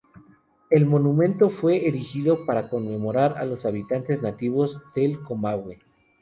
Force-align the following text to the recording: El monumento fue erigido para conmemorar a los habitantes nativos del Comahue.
El 0.71 0.87
monumento 0.87 1.51
fue 1.51 1.87
erigido 1.87 2.43
para 2.47 2.69
conmemorar 2.71 3.37
a 3.37 3.45
los 3.45 3.65
habitantes 3.65 4.23
nativos 4.23 4.79
del 4.95 5.21
Comahue. 5.21 5.77